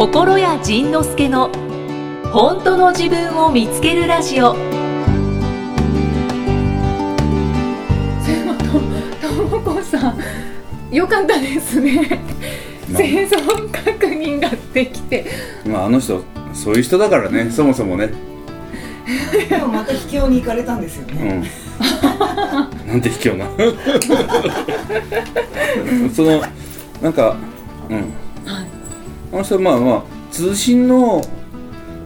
[0.00, 1.50] 心谷仁之助の
[2.32, 4.54] 本当の自分を見つけるラジオ。
[9.20, 10.18] ともこさん
[10.90, 12.18] よかったですね。
[12.88, 15.26] 生存確認ができて。
[15.66, 18.10] まああの人そういう人だからねそもそもね。
[19.50, 21.44] でもまた秘境に行かれたんですよね。
[22.86, 22.88] うん。
[22.88, 23.46] なんて卑怯な。
[26.16, 26.42] その
[27.02, 27.36] なんか
[27.90, 27.96] うん。
[27.96, 28.29] はい
[29.32, 31.22] あの人はまあまあ通信の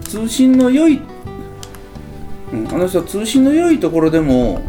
[0.03, 1.01] 通信の良い、
[2.53, 4.63] うん、あの人は通信の良いところでも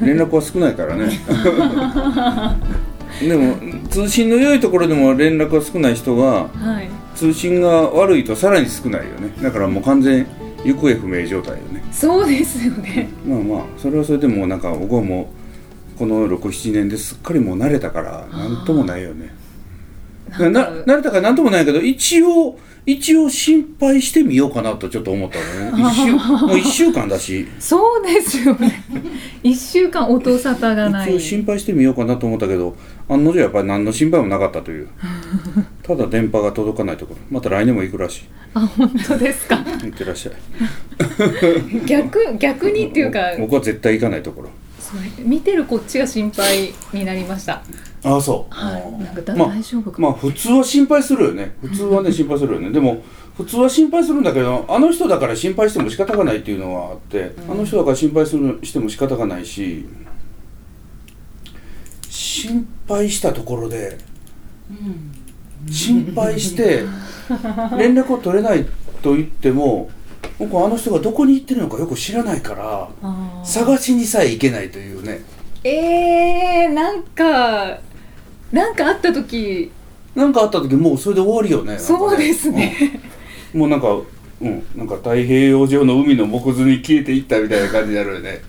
[0.00, 1.20] 連絡は少ないからね。
[3.20, 3.56] でも
[3.90, 6.88] 通信の良いところでも連絡が少ない人がはい。
[7.14, 9.32] 通信が悪いとさらに少ないよね。
[9.40, 10.26] だからもう完全
[10.64, 11.84] 行方不明状態よね。
[11.92, 13.08] そうですよね。
[13.26, 15.30] まあまあそれはそれでもうなんか僕はも
[15.94, 19.33] うこの67年ですっかりもう慣れたからなんともないよね
[20.38, 25.82] なな慣れたからなんともないけど一応一応心配してみようかなとちょっと思ったのね。
[25.90, 27.46] 一週もう1週間だし。
[27.58, 28.84] そうですよね。
[29.42, 31.10] 一週間音沙汰がない。
[31.10, 32.76] 一応心配してみようかなと思ったけど
[33.08, 34.88] 案の定やっぱり何の心配もなかったという。
[35.82, 37.20] ただ電波が届かないところ。
[37.30, 38.20] また来年も行くらしい。
[38.52, 39.56] あ本当ですか。
[39.56, 41.86] 行ってらっしゃい。
[41.86, 43.20] 逆逆にっていうか。
[43.38, 44.50] 僕は絶対行かないところ
[45.18, 47.62] 見てるこっちが心配になりました。
[48.04, 48.54] ああそう。
[48.54, 49.02] はい。
[49.02, 50.00] なんかだまあ大丈夫か。
[50.00, 51.54] まあ普通は心配するよね。
[51.60, 52.70] 普通はね心配するよね。
[52.70, 53.02] でも
[53.36, 59.86] 普通は心配するんだけどあの人だから心配しても仕方がないっていうのはあって、あの人だから心配するしても仕方がないし
[62.08, 63.98] 心配したところで
[65.70, 66.84] 心配して
[67.76, 68.66] 連絡を取れない
[69.02, 69.90] と言っても
[70.38, 72.88] 僕はあの人がどこに行ってるのかよく知らないから
[73.44, 75.20] 探しにさえ行けないというね。
[75.62, 77.80] えー、なんか
[78.52, 79.70] なんかあった時。
[80.14, 81.78] なんかあった時もうそれで終わりよね。
[81.78, 83.00] そうですね、
[83.52, 83.60] うん。
[83.62, 83.88] もうなんか、
[84.40, 88.40] うん、なんか太平洋上の海の木図に消えていったみたいな感じになるよね。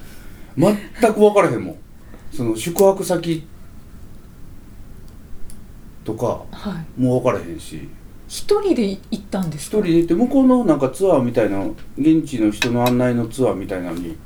[0.57, 0.75] 全
[1.13, 1.75] く分からへんもん。
[2.31, 3.47] その宿泊先
[6.03, 7.01] とかはい。
[7.01, 7.89] もう分からへんし、
[8.37, 9.77] 一人で行ったんですか？
[9.77, 11.63] 一人で行って向こうのなんかツアーみたいな、
[11.97, 14.17] 現地の人の案内のツアーみたいなのに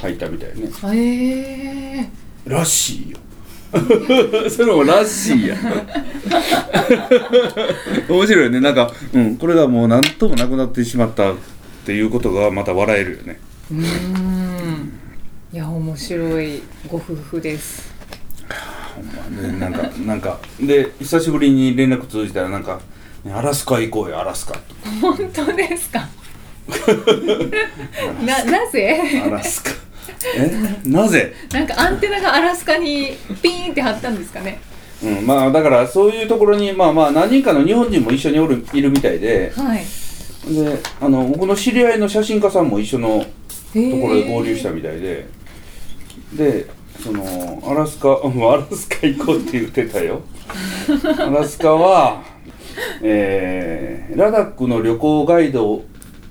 [0.00, 0.68] 入ったみたいね。
[0.94, 2.08] ええ
[2.48, 3.18] らしいよ。
[4.48, 5.56] それもらしいや。
[8.08, 8.60] 面白いよね。
[8.60, 11.36] なんか、うん、これがもう何ともなくなってしまったっ
[11.84, 13.40] ていうことがまた笑えるよね。
[13.70, 14.92] うーん
[15.52, 17.92] いや面白いご夫婦です
[18.94, 22.80] ほんまね、なんか、なんか、で、久しぶりに連絡通じたら、なんか、
[23.26, 24.60] ねアラスカ行こうよ、アラスカと。
[25.00, 26.08] 本当ですか？
[28.24, 29.22] ななぜ？
[29.24, 29.70] アラスカ。
[30.36, 30.50] え、
[30.84, 31.32] なぜ？
[31.52, 34.60] なんかアンテナがアラスカにピーンって張ったんですかね？
[35.02, 39.52] うん、まあ、だから、そういうところに、まあまあ、何人かの日本人も一緒におる、いるみたいで。
[39.54, 39.84] はい
[40.48, 43.26] で、あの、僕の知り合いの写真家さんも一緒のとと
[44.00, 45.26] ころで合流したみたいで。
[46.34, 46.66] で、
[47.02, 50.22] その、アラスカ、 うんアラスカ行こうって言ってたよ。
[51.18, 52.22] アラスカは、
[53.02, 55.84] えーラダックの旅行ガイドを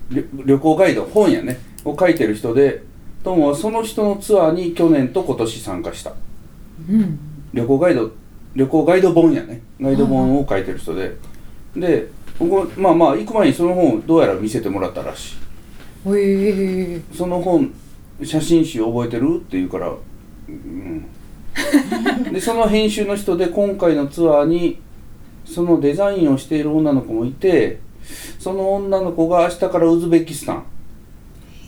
[0.10, 2.84] 旅旅行ガイド本やねを書いてる人で
[3.24, 6.14] トムはその人のツアーに去年と今年参加した。
[6.90, 7.20] うん。
[7.54, 8.12] 旅行ガイド
[8.56, 11.16] 旅行ガイド本やねガイド本を書いてる人で。
[11.76, 12.08] で
[12.40, 15.36] 僕まあまあ行く前にその本をどうやら見せてもらったらしい。
[16.10, 17.02] ええ。
[17.16, 17.74] その本
[18.24, 19.38] 写真集覚えてる？
[19.38, 19.92] って言うから
[20.48, 21.06] うん。
[22.32, 24.80] でその編集の人で今回のツアーに
[25.46, 27.80] そのデザインをしている女の子もいて
[28.40, 30.64] その女の子が明日からウズベキスタン。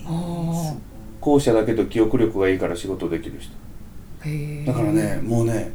[0.06, 0.74] あ
[1.20, 3.52] 後者だけど記憶力がいいから仕事できる人。
[4.66, 5.72] だからねもうね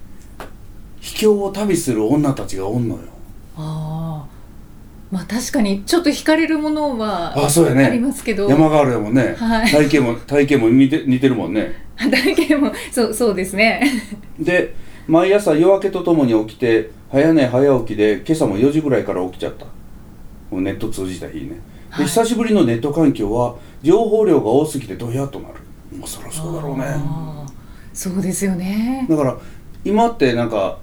[1.01, 3.03] 秘境を旅する女たちがおんのよ。
[3.57, 4.33] ああ
[5.11, 7.85] まあ確かにちょっと惹かれるものはあそうやね。
[7.85, 8.49] ありますけど。
[8.49, 9.71] 山ガールやもんね、はい。
[9.71, 11.75] 体型も体型も似て似てるもんね。
[11.99, 13.83] 体験もそうそうですね。
[14.39, 14.75] で
[15.07, 19.67] 毎朝夜明けとともに起きて早寝早起きで今朝も4時ぐらいから起きちゃった。
[20.51, 21.49] もうネット通じた日ね。
[21.49, 21.55] で、
[21.91, 22.07] はい。
[22.07, 25.55] 久しぶりのネット環境は情報量が多すぎてドヤっとなる。
[25.97, 26.85] もうそりゃそうだろうね。
[27.93, 29.07] そうですよね。
[29.09, 29.37] だから
[29.85, 30.79] 今ってなんか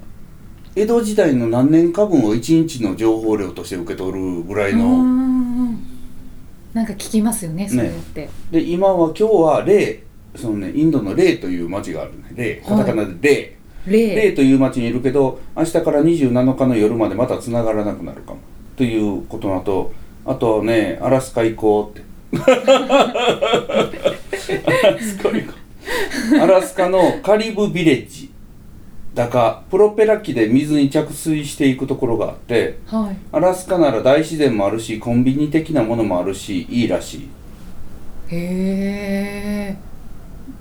[0.75, 5.79] 江戸時代の何年か分を1日の情報量として受け取るぐらいうの、ん
[6.73, 9.99] なんか聞きますよねそうやって、で今は今日はレイ
[10.37, 12.31] そのねインドのレイという町があるね。
[12.35, 13.51] レイカタカナでレイ、
[13.89, 18.39] 例という町にいるけど明日から27日の夜までまた繋がらなくなるかも。
[18.75, 19.91] ということのと
[20.25, 22.07] あとねアラスカ行こうって。
[22.31, 22.51] ア
[24.91, 25.53] ラスカ行こ
[26.33, 28.31] うアラスカのカリブビレッジ。
[29.15, 33.17] だかプロペラ機で水に着水していくところがあってはい。
[33.31, 37.29] アラスカなら大自然もあるしコンビニ的なものもあるしいいらしい。
[38.31, 39.77] へえ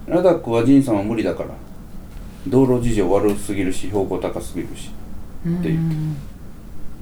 [0.06, 1.50] ラダックはジンさんは無理だから
[2.46, 5.96] 道路事情悪すぎるし標高高すぎるしって言って。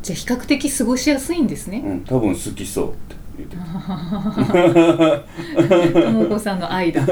[0.02, 1.82] じゃあ比較的過ごしやすいんですね。
[1.84, 3.56] うん多分好きそうって言って。
[5.92, 7.02] たともこさんの愛だ。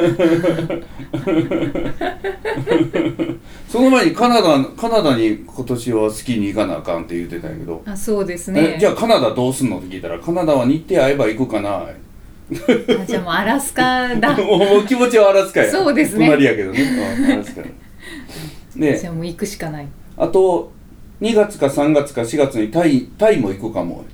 [3.69, 8.75] その前にカナダカナダに今年はスキーに行かなあかんって言ってたんやけど、あそうですね。
[8.77, 11.71] えじゃあカナダどうすんのって聞いたらカナダは日程合えば行くかな。
[11.71, 11.87] あ
[13.07, 14.37] じゃあもうアラスカだ。
[14.39, 15.71] もう気持ちはアラスカや。
[15.71, 16.27] そうですね。
[16.27, 17.67] 隣やけどね、うんアラスカや
[18.77, 19.87] でじゃあもう行くしかない。
[20.17, 20.73] あと
[21.21, 24.05] 2月か3月か4月にタイタイも行くかも。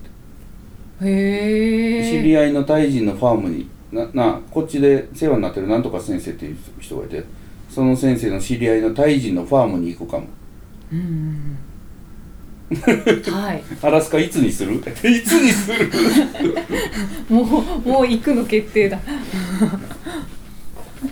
[1.02, 7.24] へえ知り合いのタイ人のファームにななこっちで世話になってるなんとか先生っていう人がいて
[7.70, 10.26] その先生の知り合いのタイ人のファームに行くかも。
[10.92, 11.56] うん
[12.70, 13.62] はい。
[13.82, 14.74] アラスカいつにする？
[14.78, 15.90] いつにする？
[17.34, 19.00] もうもう行くの決定だ。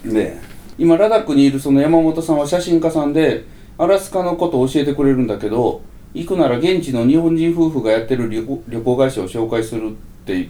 [0.04, 0.38] で
[0.78, 3.44] 今ラダックにいるその山本さんは写真家さんで
[3.76, 5.82] アラスカのことを教えてくれるんだけど
[6.14, 9.94] 行くなら現地の日本人夫婦がやってる旅行旅行会社を紹介するっ
[10.24, 10.48] て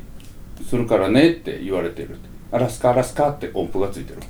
[0.69, 2.17] するからねって言われてる
[2.51, 4.21] アラスカアラスカって音符がついてる。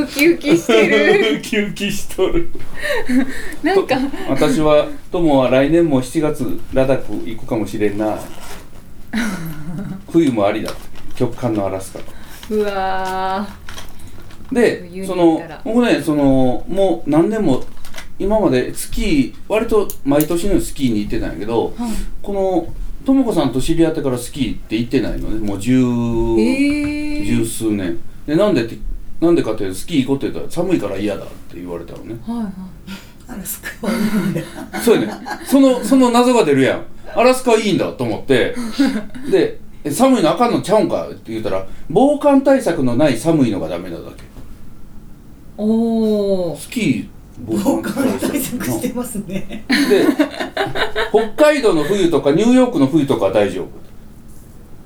[0.00, 1.38] ウキウキしてる。
[1.38, 2.50] ウキウキしとる。
[3.62, 3.96] なんか。
[4.28, 8.18] 私は友は来年も7月ラダック行くかもしれんな。
[10.10, 10.72] 冬もありだ
[11.14, 12.00] 極寒のアラスカ
[12.50, 13.46] うわ
[14.52, 17.62] でその僕ねそのもう何年も
[18.18, 21.92] 今までスキー割と毎年のようにスキーに行ってたんやけどー、はい。
[22.22, 22.74] この
[23.04, 25.44] とも子さんと知り合ってからスキーって行ってないのね。
[25.44, 25.74] もう十,、
[26.38, 27.98] え十数年。
[28.26, 28.78] でなんでって
[29.20, 32.14] なんでかっていうとスキー行こうって言ったら寒いから嫌だって言われたのね。
[32.24, 32.52] はいはい。
[33.28, 33.98] アラスカはいい
[34.30, 34.80] んだ。
[34.80, 35.14] そうやね。
[35.44, 36.84] そのその謎が出るやん。
[37.14, 38.54] アラスカいいんだと思って。
[39.30, 39.60] でえ
[39.90, 41.08] 寒いのあかんのちゃうんか？
[41.08, 44.22] って言ったら防寒対策のない寒いのがダメなだけ。
[45.56, 47.08] おおスキー
[47.44, 49.64] 防寒対策なしてますね。
[49.68, 50.06] で
[51.10, 53.68] 北海道の冬とかニューヨークの冬とかは大丈夫。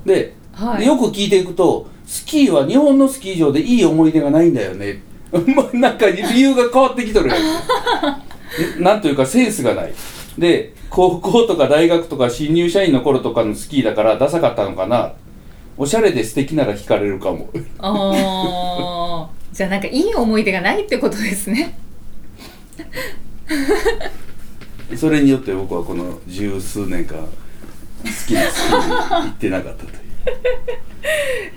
[0.07, 0.81] で,、はい。
[0.81, 5.03] でよく聞いていくとスキーは日本のスキー場でいい思い出がないんだよね。
[5.33, 9.93] まあなんか理由が変わってきとるやつなんというかセンスがない
[10.39, 15.13] で高校とか大学とか新入社員の頃とかのスキーだからダサかったのかな？
[15.79, 17.51] おしゃれで素敵なら惹かれるかも。
[17.79, 19.55] あー。
[19.57, 21.79] じゃあなんかいい思い出がないってことですね。
[24.97, 27.27] それによって僕はこの十数年間好
[28.27, 29.97] きなスキーに行ってなかったという。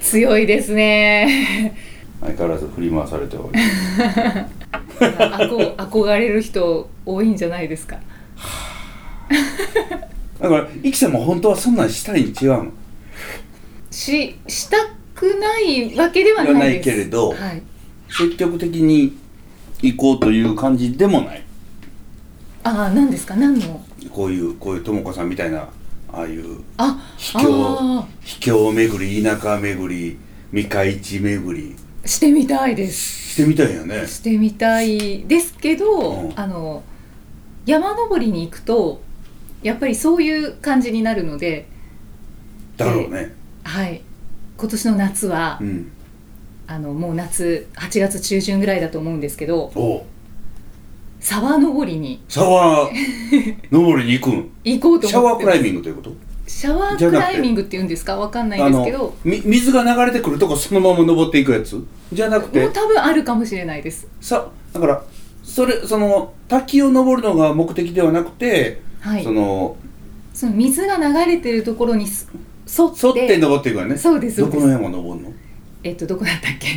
[0.02, 1.78] 強いですね。
[2.22, 3.58] 相変わらず振り回されており
[5.20, 7.98] あこ 憧れる人多いんじゃないですか
[10.40, 12.72] だからイキさんも本当はそんなんしたいに違うの？
[13.92, 14.78] しした
[15.16, 16.90] くないわけではないです。
[16.90, 17.62] けれどはい、
[18.10, 19.18] 積極的に
[19.82, 21.44] 行こうという感じでもない。
[22.64, 23.36] ああ何ですか？
[23.36, 23.86] 何の？
[24.12, 25.68] こういうこういうとも子さんみたいな
[26.12, 30.18] ああいうあ秘境あ秘境巡り田舎巡り
[30.52, 31.76] 未開地巡り。
[32.04, 33.34] ーしてみたいです。
[33.34, 34.08] してみたいよね。
[34.08, 36.40] してみたいですけど、うん。
[36.40, 36.82] あの
[37.66, 39.02] 山登りに行くと
[39.64, 41.68] やっぱりそういう感じになるので。
[42.78, 43.34] だろうね。
[43.64, 44.02] はい。
[44.58, 45.92] 今年の夏は、うん。
[46.68, 49.72] あのもう夏8月中旬ぐらいだと思うんですけど
[51.20, 52.22] 沢登りに。
[52.30, 52.90] 沢
[53.72, 54.52] 登りに行くん？
[54.64, 56.14] 行こうとシャワークライミングということ？
[56.46, 58.18] シャワークライミングって言うんですか？
[58.18, 59.16] わかんないんですけど。
[59.24, 61.84] み水が流れてくるとこそのまま登っていくやつ？
[62.14, 62.62] じゃなくて？
[62.62, 64.08] もう多分あるかもしれないです。
[64.22, 65.04] さだから
[65.44, 69.24] それその滝を登るのが目的ではなくて、はい。
[69.24, 69.76] その
[70.34, 72.30] その水が流れてるところにす
[72.68, 73.98] 沿って沿って登っていくわね。
[73.98, 74.58] そうですそうです。
[74.58, 75.34] どこの山登るの？
[75.84, 76.68] えっとどこだったっけ？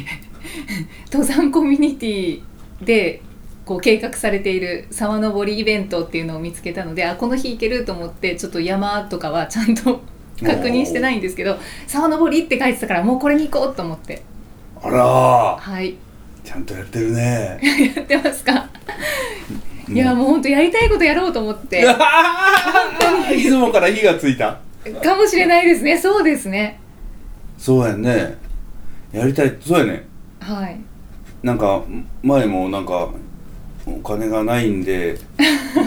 [1.12, 2.40] 登山コミュニティ
[2.82, 3.22] で
[3.64, 10.00] こう計画されている沢登りイベントっていうのを見つけたのであこの日行けると思ってちょっと山とかはちゃんと
[10.40, 14.22] 確認してないんですけど沢登りって書いてたからもうこれに行こうと思って。
[14.82, 15.56] あらー。
[15.58, 15.94] はい。
[16.42, 17.60] ちゃんとやってるね。
[17.94, 18.68] やってますか？
[19.94, 21.84] いやもう本当やりたいことやろうと思って。
[23.36, 24.58] 出雲から火がついた。
[25.02, 25.96] かもしれないですね。
[25.98, 26.80] そうですね。
[27.58, 28.36] そうやんね。
[29.12, 29.56] やりたい。
[29.60, 30.06] そうやね。
[30.40, 30.80] はい。
[31.42, 31.82] なんか
[32.22, 33.08] 前もなんか
[33.86, 35.18] お金がないんで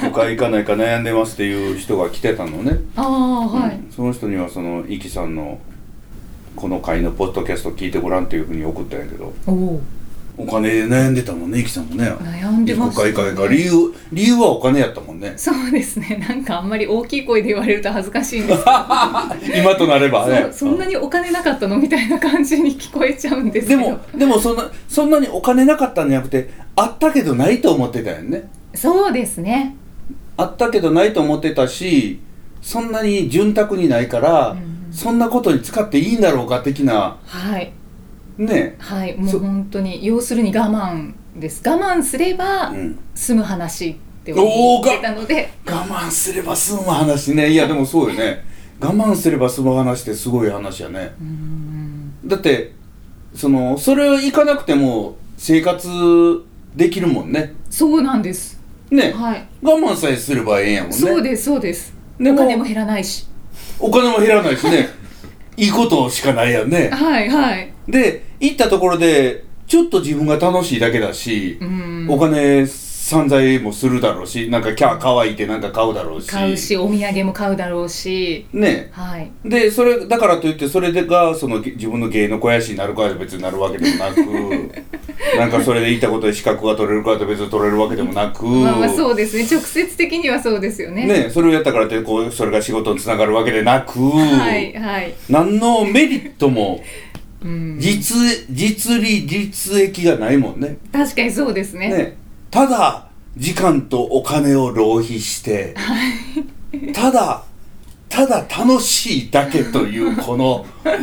[0.01, 3.91] 都会行かないか悩んでますっていう人が来てたのね、 ああはい、うん。
[3.91, 5.59] その人にはそのイキさんの
[6.55, 9.33] この回のポッドキャスト聞いてごらんっていうふうに送ったんやけど
[10.37, 12.09] お金で悩んでたもんね、イキさんもね。
[12.09, 15.33] 悩んでました国会会か理由理由はお金やったもんね。
[15.37, 20.53] そうですねなんかあんまり大きい声で言われると恥ずかしいんですけど 今となればねそう。
[20.53, 28.49] そんなにお金なかったのみたいな感じに聞こえちゃうんですけどでもでもそんなそんなにお金なかったんじゃなくてあったけどないと思ってたよね。
[28.73, 29.75] そうですね
[30.37, 32.19] あったけどないと思ってたし、
[32.61, 37.73] そんなに潤沢にないから、うんそんなことに使っていいんだろうか的なはい
[38.37, 38.75] ね。
[38.79, 41.61] はいもそう本当に要するに我慢です。
[41.67, 42.99] 我慢すればうん。
[43.13, 45.49] 済む話って思ってたので。
[45.65, 47.49] 我慢すれば済む話ね。
[47.49, 48.43] いやでもそうよね。
[48.79, 51.13] 我慢すれば済む話ってすごい話やね。
[51.19, 52.13] うん。
[52.25, 52.73] だって
[53.33, 55.87] そのそれいかなくても生活
[56.75, 57.53] できるもんね。
[57.69, 58.59] そうなんです。
[58.91, 59.11] ね。
[59.13, 59.47] はい。
[59.61, 60.97] 我慢さえすればええんやもんね。
[60.97, 61.93] そうですそうです。
[62.19, 63.27] でもお金も減らないし。
[63.79, 64.89] お金も減らないしね。
[65.57, 66.89] いいことしかないやんね。
[66.89, 67.73] はいはい。
[67.87, 72.07] で行ったところでちょっと自分が楽しいだけだし、うん。
[72.09, 72.65] お金
[73.05, 76.27] 散財もするだろうしなんかキャー可愛いってなんか買うだろうし。
[76.27, 78.47] 買うしお土産も買うだろうし。
[78.51, 78.89] ね。
[78.91, 79.31] はい。
[79.43, 84.19] でそれだからといってそれでがそのげ自分の芸の肥やしになるかは別になるわけでもなく
[85.37, 89.47] なんかそれで行ったことで資格が取れるかって別に取れるわけでもなく、まあまあそうですね。
[89.49, 91.05] 直接的にはそうですよね。
[91.05, 95.13] ね、それをやったからってこうそれが仕事につながるわけでなく、はいはい。
[95.29, 97.14] 何のメリットもうん
[97.79, 98.17] 実
[98.49, 100.77] 実利実益がないもんね。
[100.91, 101.89] 確かにそうですね。
[101.89, 102.17] ね。
[102.49, 105.75] ただ時間とお金を浪費して
[106.93, 107.43] ただ
[108.09, 110.65] ただ楽しいだけというこの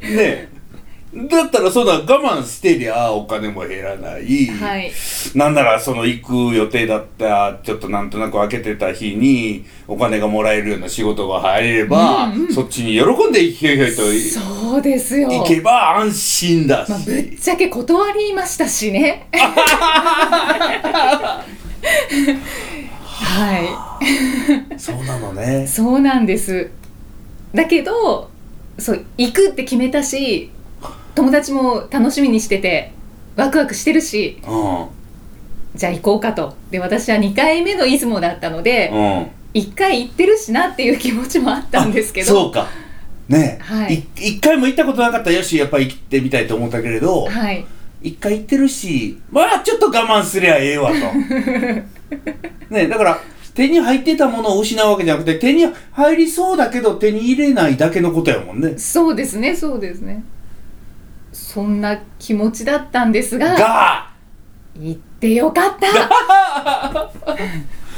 [0.00, 0.48] ね
[1.14, 4.90] だったらそんな我慢してりゃお金も減らない、はい。
[5.34, 12.52] なんならその行く予定だったちょっとなんとなく開けてた日にお金がもらえるような仕事が入れば、うんうん。
[12.52, 15.28] そっちに喜んでひょいひょいといそうですよ。
[15.28, 19.28] 行けば安心だし、まあ、ぶっちゃけ断りましたしね。
[23.02, 23.98] は
[24.76, 25.64] そうなのね。
[25.64, 26.70] いそうなんです。
[27.54, 28.30] だけど
[28.78, 30.50] そう行くって決めたし
[31.14, 32.92] 友達も楽しみにしてて
[33.36, 34.86] ワクワクしてるしうん。
[35.74, 36.56] じゃあ行こうかと。
[36.70, 39.60] で私は2回目の出雲だったのでうん。
[39.60, 42.28] 1回行ってるしなっていう気持ちもあったんですけど。
[42.28, 42.68] そうか。
[43.28, 43.58] ね。
[43.60, 43.94] はい。
[43.94, 47.64] い一回も行ったことなかったらよしやっぱり行ってみたいと思ったけれどはい。
[48.02, 50.96] 一回行ってるしまあちょっと我慢すりゃええわと。
[52.74, 53.20] ねだから
[53.54, 58.74] 手に入ってたものを失うわけじゃなくて手に入りそうだけど手に入れないだけのことやもんね。
[58.76, 60.22] そうですねそうですね
[61.34, 64.08] そんな気持ちだったんですがが。
[64.78, 67.10] 行ってよかった。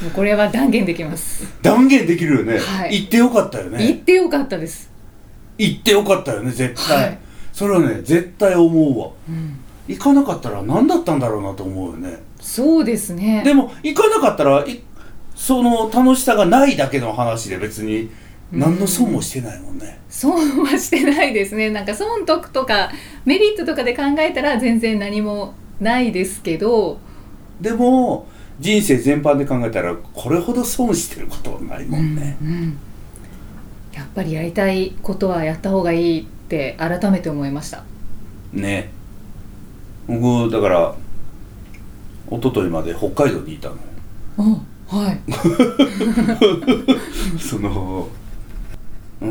[0.01, 1.45] もうこれは断言できます。
[1.61, 3.01] 断言できるよね、はい。
[3.01, 4.89] 行ってよかったよ行っねてよかったです、
[5.57, 7.17] 行ってよかったよね絶対、はい。
[7.53, 9.09] それはね絶対思うわ。
[9.29, 12.17] うん、行かなかったら何だったんだろうなと思うよね。
[12.39, 13.43] そうですね。
[13.43, 14.81] でも行かなかったらい
[15.35, 18.09] その楽しさがないだけの話で別に
[18.51, 21.69] 何の損もしてないもんね、損はしてないですね。
[21.69, 22.91] なんか損得とか
[23.25, 26.99] メリットとかで考えたら全然何もないですけど。
[27.59, 28.27] でも
[28.59, 32.77] 人生全般で考えたらこれほど損してることはないもんね、うんうん。
[33.93, 37.83] やっぱりやりたいことはやった方がいいって改めて思いました。
[38.53, 38.91] ね。
[40.07, 40.95] 僕だから
[42.31, 43.75] 一昨日まで北海道にいたの。
[44.87, 45.19] はい。
[47.39, 48.16] そのうん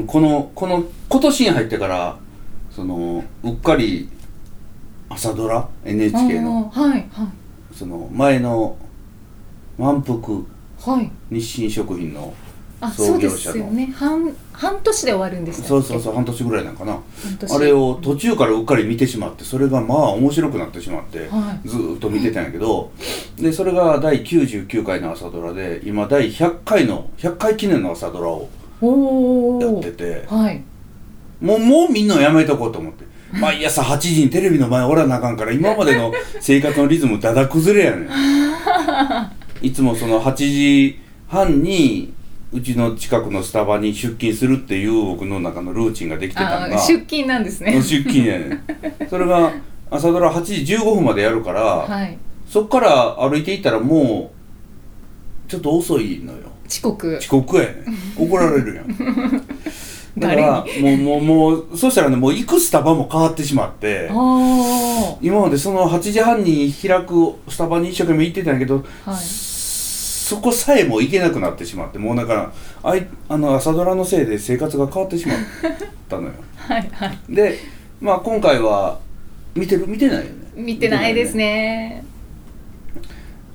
[0.06, 2.16] このこの今年に入ってから
[2.70, 4.08] そのうっかり
[5.08, 6.68] 朝ドラ？NHK の。
[6.70, 7.08] はいはい。
[7.74, 8.76] その前の
[9.78, 10.18] 満腹
[10.80, 11.10] はい。
[11.30, 12.34] 日清食品の
[12.80, 13.66] あ創業者の。
[13.66, 13.92] ね。
[13.94, 15.68] 半半年で終わるんでしたっけ？
[15.68, 16.98] そうそうそう半年ぐらいなんかな。
[17.54, 22.90] あれを途中からうっかり見てしまってそれがまあ面白くなってしまってはずーっと見てたんやけど
[23.38, 28.48] でそれが第99回の朝ドラで今第100回の100回記念の朝ドラを
[28.80, 30.26] やってて。
[30.28, 30.62] はい。
[31.40, 33.04] もうもうみんなやめとこうと思って。
[33.32, 38.08] 毎朝8時にテレビの前おらなあかんから今までの生活のリズムだだ崩れやねん。
[39.66, 42.12] いつもその8時半に
[42.52, 46.76] うちの近くのスタバに出勤するっていう僕の中のルーチンができてたのが。
[46.76, 47.72] あ出勤なんですね。
[47.82, 48.60] 出勤やねん。
[49.10, 49.52] それが
[49.90, 52.16] 朝ドラ8時15分までやるから、はい。
[52.48, 54.30] そっから歩いていったらも
[55.46, 57.16] うちょっと遅いのよ遅刻。
[57.18, 57.68] 遅刻やね
[58.18, 58.22] ん。
[58.24, 58.86] 怒られるやん。
[60.18, 69.20] だからもうもうもうそしたらねもう行くスタバも変わってしまってあ今までその8時半に開くスタバに一生懸命行ってたんやけど、あはい。
[69.20, 75.36] そこさえも行けなくなってしまってもうだからあいあの朝ドラのせいで生活が変わってしまっ
[76.08, 76.32] たのよ。
[76.56, 77.18] はいはい。
[77.28, 77.58] で
[78.00, 78.98] まあ今回は
[79.54, 79.86] 見てる？
[79.86, 80.30] 見てないよね。
[80.56, 82.04] 見てないですね。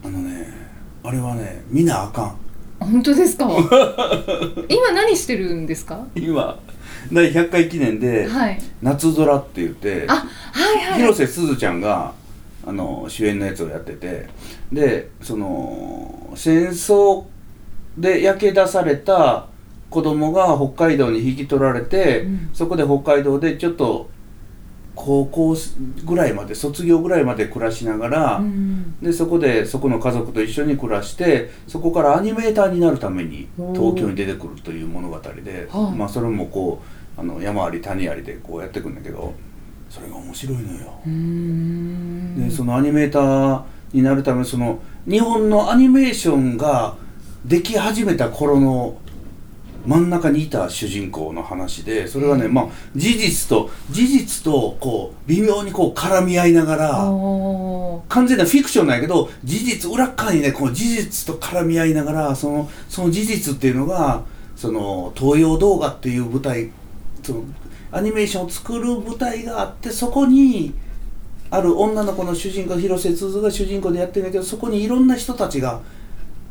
[0.03, 0.47] あのね
[1.03, 2.37] あれはね見なあかん
[2.85, 3.49] 本当ですか？
[4.67, 6.05] 今何してるんですか？
[6.15, 6.59] 今
[7.11, 11.01] 第100回記念ではい「夏空」って言ってあはいはい。
[11.01, 12.13] 広瀬すずちゃんが
[12.65, 14.27] あの主演のやつをやってて
[14.71, 17.23] でその戦争
[17.97, 19.47] で焼け出された
[19.89, 22.49] 子供が北海道に引き取られて、うん。
[22.53, 24.09] そこで北海道でちょっと
[24.95, 25.55] 高校
[26.05, 28.99] ぐらいまで卒業ぐらいまで暮らしながら、うん。
[29.01, 36.81] でそこでそこの家族と一緒に暮らしてそこからアニメーターになるために東京に出てくるという物語で、はいまあ、それもこ
[37.17, 39.33] うあの山あり谷ありでこうやっていくんだけど
[39.89, 40.99] それが面白いのよ。
[42.37, 46.95] でそのアニメーターになるためその日本のアニメーションが
[47.45, 48.97] でき始めた頃の
[49.85, 57.11] 真ん中にいた主人公の話でそれはね、まあ事実と事実とこう微妙にこう絡み合いながら。
[57.11, 64.23] お完全なフィクションなんやけど事実裏っ側にねこの事実と絡み合いながらそのその事実っていうのが
[64.55, 66.71] その東洋動画っていう舞台
[67.23, 67.43] その
[67.91, 70.73] アニメーションを作る舞台があってそこに
[71.49, 75.81] ある女の子の主人公広瀬すずが主人公でやってるんだけどそこにいろんな人たちが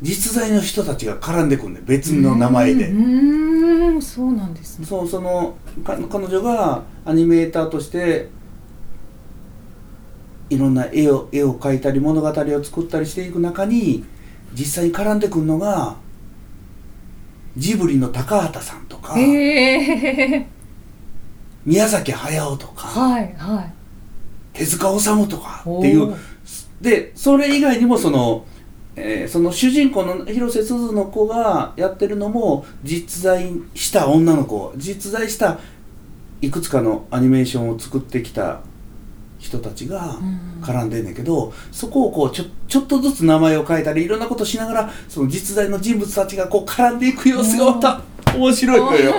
[0.01, 1.73] 実在の人たちが絡んでくるん。
[1.73, 2.87] で別の名前で。
[2.87, 2.93] う。
[2.93, 4.01] ーん。
[4.01, 4.85] そうなんですね。
[4.85, 8.29] そうそのか彼女がアニメーターとして
[10.49, 14.03] いろんな絵を絵を描いたり物語を作ったりしていく中に
[14.53, 15.95] 実際に絡んでくるのが
[17.55, 20.47] ジブリの高畑さんとかへえ
[21.65, 23.73] 宮崎駿とかはいはい。
[24.53, 26.13] 手塚治虫とかっていう
[26.81, 28.43] でそれ以外にもその、
[29.03, 35.59] えーその主人公の広瀬すずの子がやってるのも実在した女の子実在した
[36.41, 38.61] いくつかのアニメーションを作ってきた
[39.39, 40.51] 人たちがうん。
[40.61, 48.01] 絡んでんねんけど、そこをこうちょちょっとずつ名前を変えたりいろんなことしながらその実在の人物たちがこう絡んでいく様子がまた
[48.35, 49.13] 面白いのよ。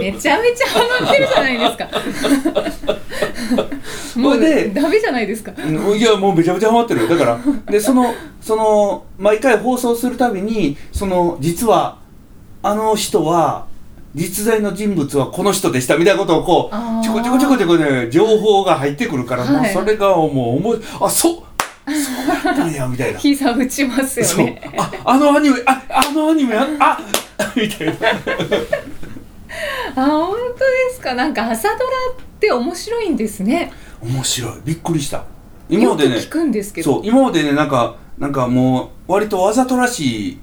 [0.00, 1.88] めちゃめちゃハマってるじゃないですか。
[4.16, 5.52] もうでダメじゃないですか。
[5.56, 5.60] う
[5.94, 7.08] んいやもうめちゃめちゃハマってるよ。
[7.08, 7.38] だから
[7.70, 11.98] でそのその毎回放送するたびにその実は
[12.62, 13.66] あの人は
[14.14, 19.72] 実在の人物はこの人でしたみたいなことをこうちょこちょこちょこちょこね情報が入ってくるから、もうはい。
[19.72, 21.42] それがもう思いあそう
[21.94, 23.18] そうやったんやみたいな。
[23.18, 24.60] 膝打ちますよね。
[24.78, 26.98] ああのアニメああのアニメああ
[27.56, 27.94] みたいな。
[29.94, 31.14] あ本当ですか？
[31.14, 31.80] なんか朝ドラっ
[32.40, 33.72] て面白いんですね。
[34.02, 34.52] 面白い。
[34.64, 35.24] びっくりした。
[35.68, 36.94] 今までねよく聞くんですけど。
[36.94, 40.38] そう今までねなんかなんかもう割とわざとらしい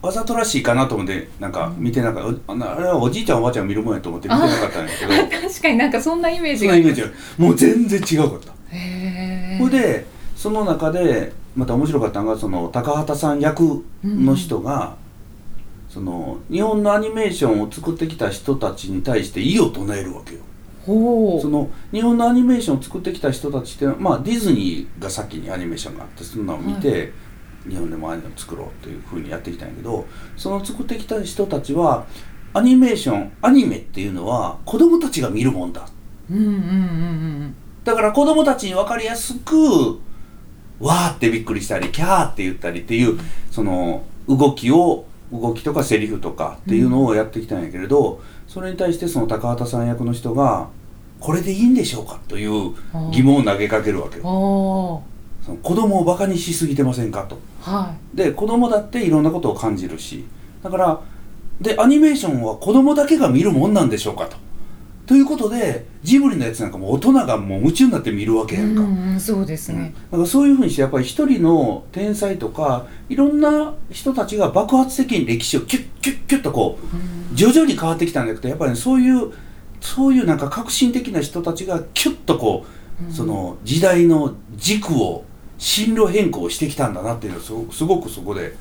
[0.00, 4.90] わざとらしいかなと思ってなんか見てなかった、ああれはおじいちゃんおばあちゃん見るもんやと思って見てなかったんや
[5.28, 5.42] けど。
[5.48, 6.72] 確かになんかそんなイメーそジが。
[6.74, 7.02] んなイメージ
[7.36, 8.52] もう全然違うかった。
[8.70, 10.06] へえで
[10.38, 14.96] その中でまた面白かったのがその高畑さん役の人が、
[15.88, 20.40] その日本のアニメーションを作ってきた人たちに対して異を唱えるわけよ。
[20.86, 27.12] ほその日本のアニメーションを作ってきた人たちってまあ、ディズニーが先にアニメーションがあってそんなのを見て、
[27.68, 32.06] 日本でもアニメを作ろうというふうにやってきたんやけどその作ってきた人たちは
[32.54, 35.88] アニメーションアニメっていうのは子供たちが見るもんだ。
[36.30, 37.54] ううんうんうんうん。
[37.82, 39.98] だから子供たちに分かりやすく
[40.80, 43.18] わーってびっくりしたりキャーって言ったりっていう
[43.50, 50.68] その動きを動きとかセリフとかっていうのをやってきたんやけれど、それに対してその高畑さん役の人が
[51.20, 52.74] これでいいんでしょうかという
[53.12, 54.22] 疑問を投げかけるわけよ。
[54.24, 55.02] お
[55.44, 57.38] その子供をバカにしすぎてませんかと。
[57.60, 60.24] はで子供だっていろんなことを感じるし。
[60.62, 61.00] だから
[61.60, 64.36] でアニメーションは子供だけが見るもんなんでしょうかと
[65.08, 69.94] ということでジブリのやつなんかもう大人がもう夢中になって見るわけいやんか、うんうんそうですね。
[70.10, 76.78] だからそういうふうにしてやっぱり一人の天才とかいろんな人たちが爆発的に歴史をキュッキュッキュッとこ
[77.32, 79.32] う徐々に変わってきたんだけどやっぱり、ね、そういう
[79.80, 82.66] そういうなんか革新的な人たちがキュッとこ
[83.08, 85.24] う、その時代の軸を
[85.56, 88.54] 進路変更してきたんだなっていうのがすごすごくそこで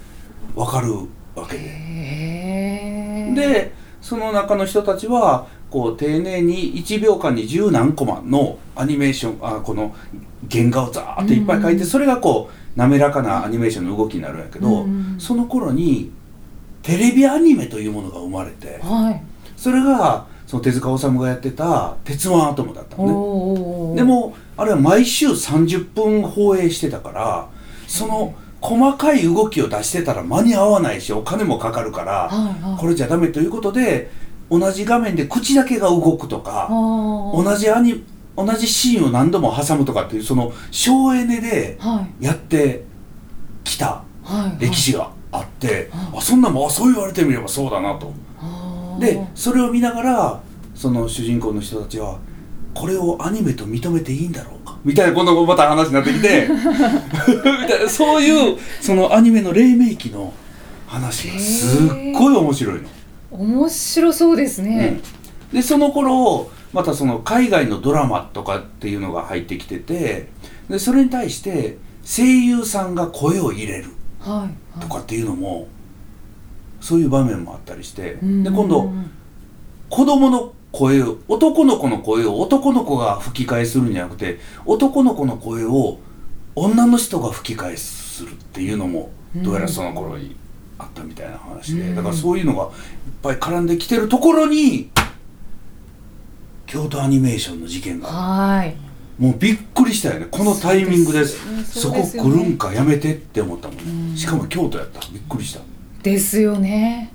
[0.55, 0.93] 分かる
[1.35, 1.57] わけ。
[1.57, 3.33] で。
[3.35, 9.93] でその中の人たちはこう丁寧に1秒間に十何コマのアニメーションあこの
[10.49, 16.11] 原画をザーッといっぱい描いて、うんそれがこう滑らかなアニメーションの動きになるんやけど、うんその頃に
[16.83, 19.21] テレビアニメというものが生まれてはい
[19.57, 23.95] それがその手塚治虫がやってた「鉄腕アトム」だったのね。
[23.97, 27.47] でもあれは毎週30分放映してたから
[27.87, 32.31] その細かい動きを出してたら間に合わないしお金もかかるから。
[32.79, 34.09] これじゃダメということで
[34.49, 38.03] 同じ画面で口だけが動くとか同同じアニ
[38.35, 42.25] 同じシーンを何度も挟むとかっていうその省エネではい。
[42.25, 42.83] やって
[43.63, 44.65] きたはい。
[44.65, 46.17] 歴史があって、はい。
[46.19, 48.13] あそんなんもあそう言われてみればそうだなと。
[48.99, 50.39] でそれを見ながら
[50.75, 52.19] その主人公の人たちは
[52.73, 54.77] これをアニメと認めていいんだろうか？
[54.83, 60.31] みたいな今度また話になってきて みたいなそういうそのアニメの黎明期の
[60.87, 62.81] 話がすっごい面白いの。
[63.37, 64.99] 面白そうですね、
[65.51, 70.29] うん、でその頃またその海外のドラマとかっていうのが入ってきてて
[70.69, 75.67] でそれに対して声優さんが声を入れるはいとかっていうのも
[76.81, 78.43] そういう場面もあったりしてうん。
[78.43, 78.91] で今度
[79.89, 85.99] 子供の声を男の子の声を男の子が吹き替えするんじゃなくて男の子の声を
[86.55, 90.35] 女の人が吹き替えするっていうのもどうやらその頃に
[90.79, 91.95] あったみたいな話で、うん。
[91.95, 92.69] だからそういうのがいっ
[93.21, 94.89] ぱい絡んできてるところに
[96.65, 98.07] 京都アニメーションの事件が。
[98.07, 98.75] はい。
[99.17, 100.27] もうびっくりしたよね。
[100.29, 101.39] このタイミングです。
[101.63, 104.15] そこ来るんかやめてって思ったもんね、うん。
[104.15, 104.99] しかも京都やった。
[105.09, 105.61] びっくりした。
[106.03, 107.11] ですよね。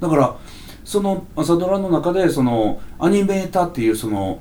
[0.00, 0.36] だから
[0.84, 4.40] その朝ドラの中でそのアニメーターっていうその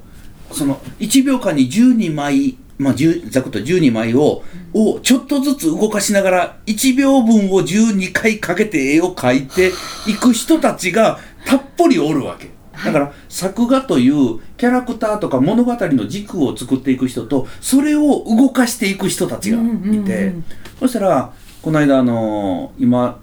[0.51, 4.43] その1秒間に12枚まあ10ざくっと12枚を
[4.73, 9.71] をちょっとずつ動かしながら1秒分を12回かけて絵を描いて
[10.07, 12.51] いく人たちがたっぷりおるわけ。
[12.85, 20.09] だから作画というキャラクターとか物語の軸を作っていく人とそれを動かしていく人たちがいて、うんうん。
[20.09, 20.43] うん
[20.79, 23.19] そしたらこの間あの今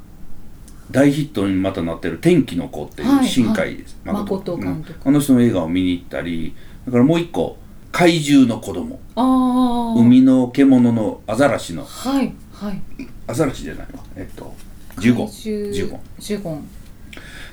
[0.90, 4.54] 大ヒットにまたなってる「天気の子」っていはいう新海誠。
[4.54, 4.98] うん監督。
[5.04, 6.54] あの人の映画を見に行ったり
[6.86, 7.58] だからもう一個
[7.92, 9.00] 「怪獣の子供。
[9.96, 11.84] 海の獣のアザラシの。
[11.84, 12.80] はいはい。
[13.26, 14.02] アザラシじゃないわ。
[14.16, 14.54] えっと
[14.98, 15.24] ジュゴ。
[15.24, 15.96] ンジジュゴ。
[15.96, 16.68] ンジュゴン。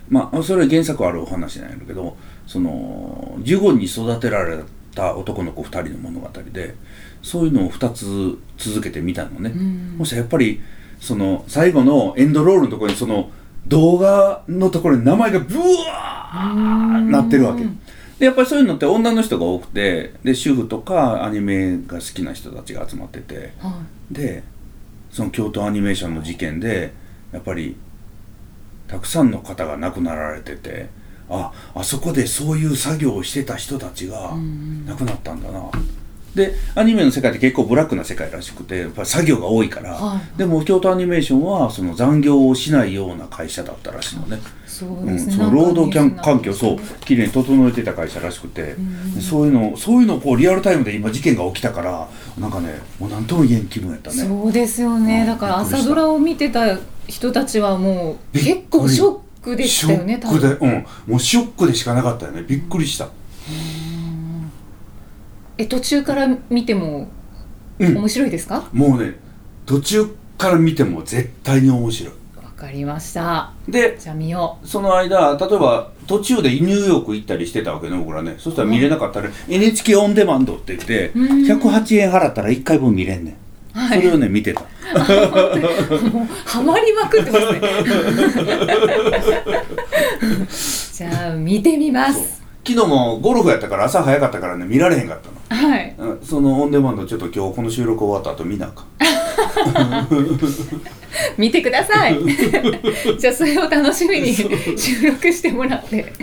[0.10, 4.63] まあそれは原作あるお話なんやけどそのジュゴンに育てられ
[4.95, 6.76] た男の子2人の物語で
[7.21, 9.95] そういうのを2つ続けてみたのね、うん。
[10.00, 10.62] そしたらやっぱり
[11.00, 13.32] その最後のエンドロールのところにその
[13.67, 17.63] 動画のところに名前がブワーなってるわけ
[18.19, 24.43] でやっぱりそういうのって女の人が多くてで主婦とかアニメが好きな人たちが集まっててはで
[25.12, 26.93] その京都アニメーションの事件で
[27.32, 27.75] やっぱり
[28.88, 30.89] たくさんの方が亡くなられてて
[31.30, 34.86] ああそこでそういう作業をしてた人たちがうん。
[34.86, 35.69] 亡くなったんだな、
[36.38, 40.38] でアニメの世界って結構ブラックな世界らしくてやっぱり作業が多いから、はい。
[40.38, 49.15] でも京都アニメーションはその残業をしないような会社だったらしいのね、いそううん、ですね、その労働環境そうきれいに整えてた会社らしくて、ん。
[49.15, 52.08] でそういうのそういうのをこうリアルタイムで今事件が起きたから
[52.39, 54.17] なんかねもう何とも言えん気分やったね。
[54.17, 55.28] そうですよね、うん。
[55.28, 60.86] だから朝ドラを見てた人たちはもう結構ショックでしたよねショックでうん。
[61.08, 62.43] もうショックでしかなかったよね。
[62.47, 63.10] びっくりした
[65.57, 67.07] え途中から見ても
[67.79, 67.97] うん。
[67.97, 68.67] 面白いですか？
[68.73, 69.15] もうね
[69.65, 70.05] 途中
[70.37, 72.13] から見ても絶対に面白い。
[72.43, 73.51] わかりました。
[73.67, 78.35] でじゃあ見よその間例えば途中でニューヨーク行ったりしてたわけね僕らね。
[78.39, 81.23] そしたら見れなかったら NHK オンデマンドって言ってうん。
[81.45, 83.33] 108円払ったら1回分見れんねん。
[83.33, 83.37] う
[83.79, 83.99] はい。
[84.01, 84.61] それをね見てた。
[84.65, 84.67] も
[86.23, 87.61] うハマりまくってますね。
[90.93, 95.62] じゃあ見てみます昨日もゴルフやったから朝早かったからね見られへんかったの。
[95.69, 95.95] はい。
[95.97, 100.08] うんそのオンデマンドちょっと今日この収録終わった後見なあかん。
[101.38, 102.19] 見てください。
[103.17, 104.49] じゃあそれを楽しみに収
[105.08, 106.13] 録してもらって。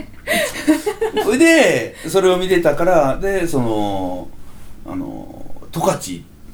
[1.23, 4.27] それでそれを見てたからでその
[4.85, 5.99] あの十勝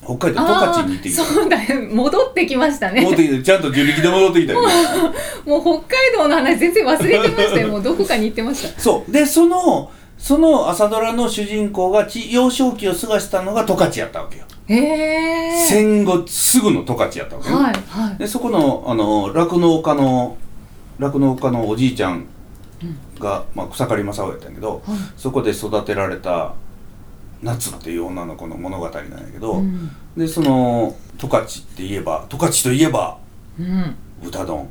[0.04, 1.24] 北海道十勝に行ってきた。
[1.24, 3.02] そうだよ戻ってきましたね。
[3.02, 4.62] 戻ってきてちゃんと自力で戻ってきたよ
[5.46, 7.68] もう北海道の話全然忘れてましたよ。
[7.70, 8.80] もうどこかに行ってました。
[8.80, 9.12] そう。
[9.12, 18.18] でそのその朝ドラの主人公がち幼少期を過ごしたのが十勝やったわけよ、へえ戦後すぐの十勝やったわけね、はいはい。
[18.18, 20.38] でそこのあの酪農家の
[21.00, 22.28] 酪農家のおじいちゃん
[23.20, 24.98] が、まあ、草刈正雄やったんやけど、はい。
[25.18, 26.54] そこで育てられた
[27.42, 29.90] 夏っていう女の子の物語なんやけど、うん。
[30.16, 33.18] でその十勝って言えば十勝といえば
[33.60, 33.96] うん。
[34.24, 34.70] 豚丼。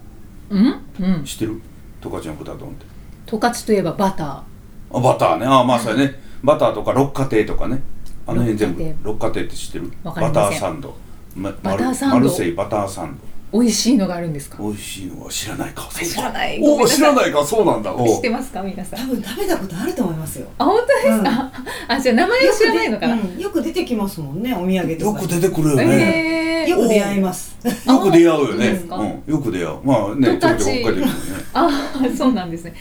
[0.50, 0.80] うん？
[1.00, 1.24] うん。
[1.24, 1.61] 知ってる？
[2.00, 2.87] 十勝の豚丼って。
[3.26, 4.44] 十勝といえばバタ
[4.92, 5.46] あバターね。
[5.46, 7.83] あまあそうやね、バターとか六花亭とかね。
[8.26, 8.83] あの辺全部。
[8.83, 9.92] 六六花亭って知ってる？
[10.04, 10.96] バターサンド。
[11.35, 12.16] まバターサンド。
[12.16, 13.16] マルセイバターサンー
[13.52, 14.58] 美味しいのがあるんですか？
[14.58, 16.60] ド美味しいのは知らないかそうか知らない。
[16.60, 17.94] ごお知らないかそうなんだ。
[17.94, 18.62] お知ってますか？
[18.62, 19.00] 皆さん。
[19.00, 20.46] 多分食べたことあると思いますよ。
[20.58, 21.52] あ本当ですか、
[21.88, 25.20] あじゃあ名前を知らないのかな、よくでうんよく出てきますもんねお土産とか。
[25.22, 27.56] よく出てくるよね、えー、よく出会います。
[27.86, 28.84] よく出会うよね。
[28.88, 29.78] そうん、よく出会う。
[29.82, 30.44] まあねち。
[30.44, 31.06] ょこちょこ追っかけてくるね。
[31.52, 31.68] あ
[32.16, 32.74] そうなんですね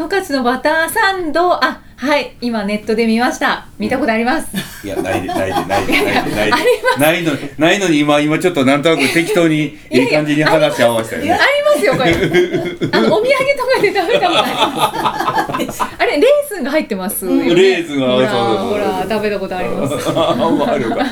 [0.00, 1.62] 十勝のバターサンド。
[1.62, 2.34] あはい。
[2.40, 3.66] 今ネットで見ました。
[3.78, 4.48] 見たことあります、
[4.86, 6.56] いやないでないでないでないでないで。
[6.98, 11.84] ないのにないのに今今ちょっとなんとなく適当にいい感じに話合わせたよあります。
[11.84, 12.12] よこれ。
[12.92, 15.82] あのお土産とかで食べたことあります。
[15.82, 19.94] あれレーズンが入ってますレーズンがほら食べたことあります。
[20.08, 21.04] あるか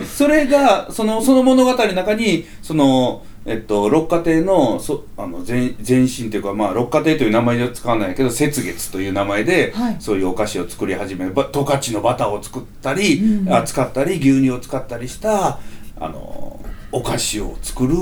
[0.16, 9.96] それがそのその物語の中にそのえっと、六花亭のそあの前前身というか、まあ、六花亭という名前では使わないけど雪月という名前で、はい。
[9.98, 15.58] そういうお菓子を作り始めば十勝のバターを作ったり、うんあ使ったり牛乳を使ったりした
[15.98, 17.96] あのお菓子を作る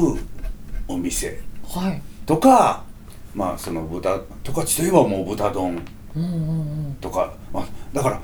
[0.87, 1.41] お店。
[1.67, 2.03] はい。
[2.27, 2.85] とか
[3.35, 5.83] まあその豚十勝といえばもう豚丼
[6.17, 6.97] うんうんうん。
[7.01, 8.21] とか、まあ、だから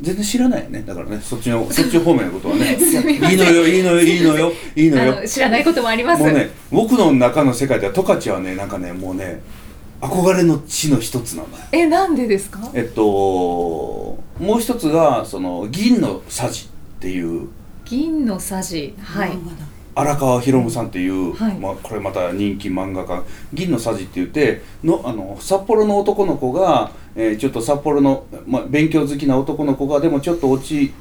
[0.00, 0.82] 全然知らないよね。
[0.86, 2.76] だからねそっちのそっち方面のことはね。
[2.80, 5.26] いいのよいいのよいいのよいいのよ。
[5.26, 6.22] 知らないこともあります。
[6.22, 9.40] もうね僕の中の世界では十勝はねなんかねもうね
[10.00, 11.48] 憧れの地の一つなのよ。
[11.72, 12.70] えなんでですか？
[12.74, 17.48] えっともう一つがその銀のさじっていう。
[17.84, 18.94] 銀のさじ。
[19.02, 19.32] はい。
[19.94, 21.54] 荒川博夢さんっていう、はい。
[21.58, 23.22] まあ、これまた人気漫画家。
[23.52, 30.92] 銀のさじって言ってのあの札幌の男の子が、えーちょっと札幌の、まあ、勉強好きな男の子がでもちょっと落ち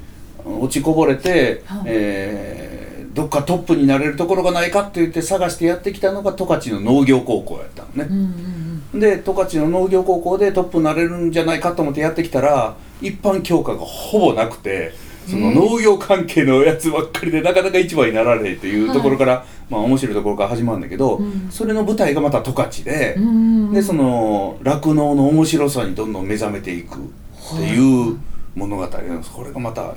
[0.46, 8.14] 落ちこぼれて、はいえーどっかトップになれるところがないかって言って探してやってきたのが十勝の農業高校やったのねう。
[8.14, 14.94] んうんで十勝の農業高校でトップになれるんじゃないかと思ってやってきたら一般教科がほぼなくて
[15.30, 21.48] その農業関係のやつばっかりでなかなか一番になられへんっていうところから、まあ面白いところから始まるんだけど、うん。
[21.52, 23.74] それの舞台がまた十勝でうん。
[23.74, 28.18] でその酪農の面白さにどんどん目覚めていくっていう
[28.56, 29.32] 物語なんです。
[29.32, 29.94] これがまた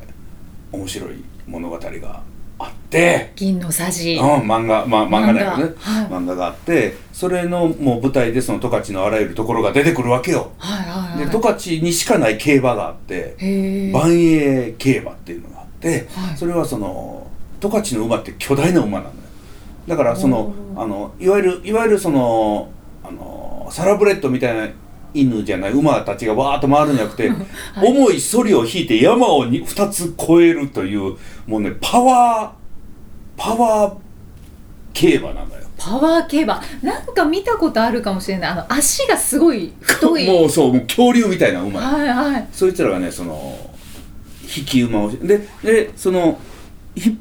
[0.71, 2.23] 面白い物語が
[2.65, 3.33] あって。
[3.37, 4.15] 銀のさじ。
[4.15, 5.65] うん、漫画、まあ、漫画だよね。
[5.65, 6.07] 漫画はい。
[6.07, 10.53] 漫画があってそれのもう舞台でその十勝のあらゆるところが出てくるわけよ。
[10.59, 11.27] はいはいはい。
[11.27, 13.37] で十勝にしかない競馬があって
[13.93, 16.37] 万栄競馬っていうのがあって、はい。
[16.37, 17.27] それはその
[17.61, 19.13] 十勝の馬って巨大な馬なのよ。
[19.87, 22.71] だからそのあのいわゆるいわゆるその
[23.03, 24.69] あのサラブレッドみたいな
[25.15, 27.35] 犬じゃない馬たちがわーっと回るんじゃなくて、は
[27.85, 27.89] い。
[27.89, 33.97] 重いソリを引いて山をに2つ越えるというもうねパワーパワー
[34.93, 35.67] 競馬なんだよ。
[35.77, 36.63] パワー競馬。
[36.83, 38.51] なんか見たことあるかもしれない。
[38.51, 40.27] あの足がすごい太い。
[40.31, 41.81] もうそうもう恐竜みたいな馬。
[41.81, 42.49] はいはい。
[42.53, 43.59] そいつらがねその
[44.57, 46.39] 引き馬をしででその
[46.95, 47.19] ひ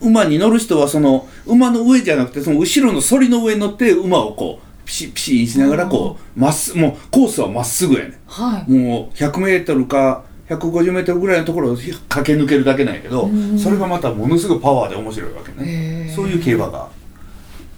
[0.00, 8.70] 馬に乗る人はその馬の上じゃなくてその後ろの反りの上に乗って馬をこうピシッピシながらこうまっすもうコースはまっすぐやねはい。
[8.70, 16.12] もう 100m か 150m ぐらいのところを駆け抜けるだけなんやけどうんそれがまたものすごいパワーで面白いわけね。
[16.14, 16.88] そういう競馬が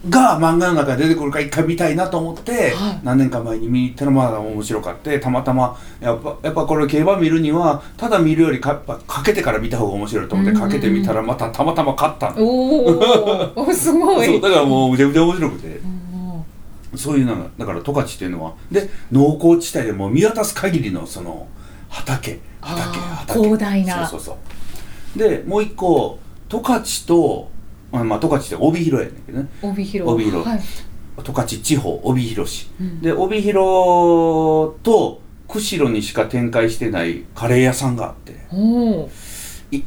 [0.09, 2.99] が漫画の中で出てくるから一回見たいなと思って、はい。
[3.03, 8.75] 何年か前に見に行ったらまだ面白かってたまたまやっぱやっぱこれ競馬見るにはただ見るよりか
[9.07, 14.25] かけてから見た方が面白いと思ってうんかけてみたらまたたまたま勝ったの、お すごい。
[14.25, 15.67] そうだからもうむちゃむちゃ面白くて。
[15.67, 16.02] うん
[16.95, 21.47] そういうのがだから十勝っていうのはで農耕地帯でもう見渡す限りのその
[21.89, 23.39] 畑畑畑。
[23.41, 24.07] 広大な。
[24.07, 24.37] そうそうそ
[25.15, 25.19] う。
[25.19, 27.49] でもう一個十勝と
[27.91, 29.49] まあまあ十勝って帯広やねんけどね。
[29.61, 30.11] 帯広。
[30.11, 30.47] 帯広。
[30.47, 30.59] はい。
[31.23, 32.69] 十勝地方帯広市。
[32.79, 33.01] うん。
[33.01, 38.33] で帯広と釧路にしか展開してないカレー屋さんがあって。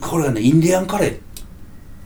[0.00, 1.14] これがねインディアンカレー。
[1.16, 1.18] っ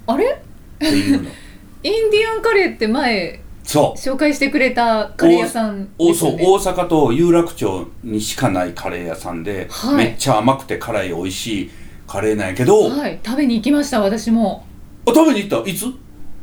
[0.07, 0.43] あれ？
[0.79, 1.31] ていうの。
[1.83, 3.99] インディアンカレーって前そう。
[3.99, 6.59] 紹介してくれたカレー屋さんおそうですよね。
[6.59, 9.97] 大阪と有楽町にしかないカレー屋さんで、はい。
[9.97, 11.71] めっちゃ甘くて辛い美味しい
[12.09, 13.21] カレーなんやけど、あはい。
[13.25, 14.65] 食べに行きました私も。
[15.07, 15.71] 食べに行った？
[15.71, 15.87] いつ？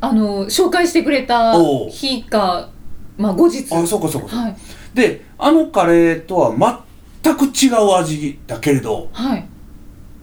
[0.00, 1.90] あの紹介してくれたおう。
[1.90, 2.70] 日か
[3.18, 3.66] まあ後日。
[3.74, 4.56] あそうかそうか、はい。
[4.94, 6.82] であのカレーとは
[7.22, 9.46] 全く違う味だけれどはい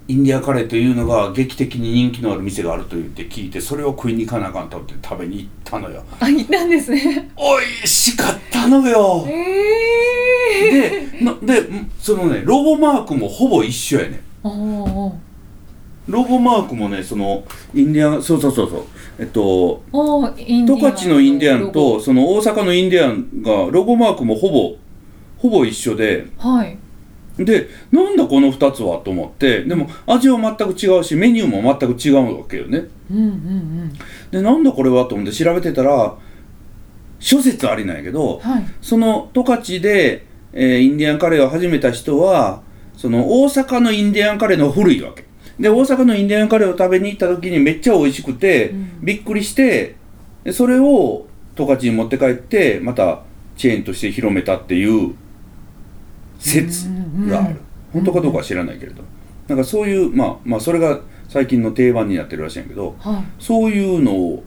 [0.08, 6.04] インディアンカレーというのが劇的に人気のある店があると言って聞いてそれを食いに行かなあかんと思って食べに行ったのよ。
[6.20, 7.32] あ行ったんですね。
[7.36, 7.44] 美
[7.84, 9.26] 味しかったのよ。
[9.28, 9.32] え
[10.68, 11.68] えでなで
[12.00, 14.22] そのねロゴマークもほぼ一緒やね。
[14.44, 18.84] ロゴマークもねそのインディアンそうそうそうそう。
[19.18, 24.76] えっと十勝のインディアンロとゴその大阪のインディアンがロゴマークもほぼ
[25.40, 26.28] ほぼ一緒で。
[26.38, 26.78] はい
[27.38, 32.86] でなんだこの2つはと思ってでも味は全く違うしメニューも全く違うわけよね。
[33.12, 33.94] うんうんうん。
[34.32, 36.16] でなんだこれはと思って調べてたら
[37.20, 38.66] 諸説ありなんやけどはい。
[38.82, 42.62] その十勝で、えーインディアンカレーを始めた人は
[42.96, 45.26] その大阪のインディアンカレーの古いわけ。
[45.60, 49.00] で大阪のインディアンカレーを食べに行った時にめっちゃ美味しくて、うん。
[49.02, 49.96] びっくりして
[50.46, 53.24] でそれを十勝に持って帰ってまた
[53.58, 55.16] チェーンとして広めたっていう
[56.40, 56.88] 説
[57.28, 57.56] がある。
[57.94, 59.04] 本当かどうかは知らないけれど
[59.48, 63.24] なんかそういうまあまあそれが最近の定番になってるらしいんやけどはい。
[63.40, 64.44] そういうのを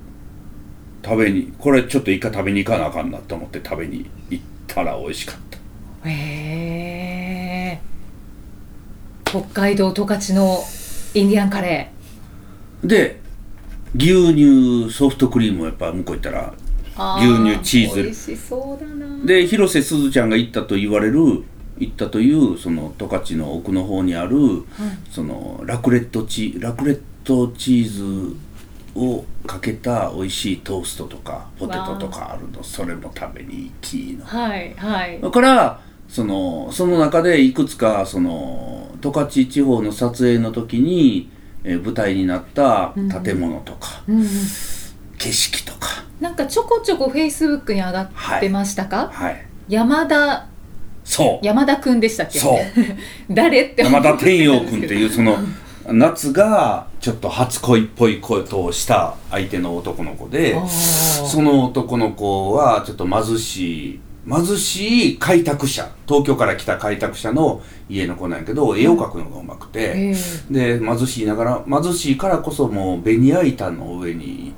[1.04, 5.36] 食べにこれちょっと一回食べに行かなあかんなと思って食べに行ったら美味しかっ
[6.02, 6.08] た。
[6.08, 7.80] へえ。
[9.24, 10.58] 北海道十勝の
[11.14, 11.90] インディアンカレ
[12.84, 13.20] で
[13.94, 16.52] 牛乳ソフトクリームをやっぱ向こう行ったら
[17.18, 18.02] 牛乳チーズ。
[18.02, 19.24] 美味しそうだな。
[19.24, 21.44] で広瀬すずちゃんが行ったと言われる
[21.80, 24.36] 行ったというその十勝の奥の方にある、
[25.10, 28.36] そのラクレットチラクレットチーズ
[28.94, 32.36] をかけた美味しいトーストとかポテトとかあ。
[32.36, 32.62] るの。
[32.62, 34.24] それも食べに行きの。
[34.24, 35.20] はいはい。
[35.20, 41.30] だからそのその中でいくつかその十勝地方の撮影の時に、
[41.64, 44.28] えー舞台になった建物とか、うんうん
[45.18, 46.04] 景色とか。
[46.20, 49.46] なんかちょこちょこフェイスブックに上がってましたか、はい。
[49.68, 50.46] 山田
[51.08, 51.46] そう。
[51.46, 52.38] 山田くんでしたっけ？
[52.38, 52.58] そう。
[53.32, 55.38] 誰って思山田天陽君っていうその
[55.90, 70.14] 夏がちょっと初恋っぽいことをした相手の男の子でその男の子はちょっと貧しい貧しい開拓者東京から来た開拓者の家の子なんやけど絵を描くのがうまくて、え
[70.50, 74.52] で貧しいながら貧しいからこそもうベニヤ板の上に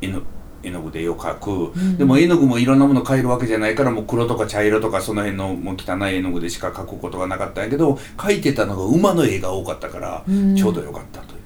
[0.00, 0.22] 絵の
[0.68, 10.56] 絵の具で絵を描く、でも絵の具もいろんなもの描えるわけじゃないからもう黒とか茶色とかその辺のもう汚い絵の具でしか描くことがなかったんやけど描いてたのが馬の絵が多かったからうん。
[10.56, 11.36] ちょうどよかったとい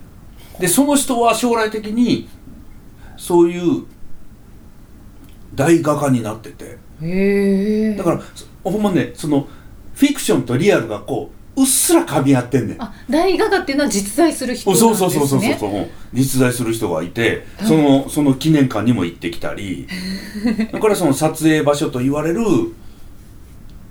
[0.58, 0.60] う。
[0.60, 2.28] でその人は将来的に
[3.16, 3.84] そういう
[5.54, 6.78] 大画家になってて。
[7.96, 8.20] だから
[8.62, 9.48] ほんまねその
[9.94, 12.82] フィクションとリアルがこううっすら噛み合ってんねん。
[12.82, 14.96] あ大画家っていうのは実在する人なんですね。
[14.96, 15.86] そうそうそうそうそうそう。
[16.14, 19.86] 実在する人がいてそのその記念館にも行ってきたり。
[20.72, 22.40] だからその撮影場所と言われる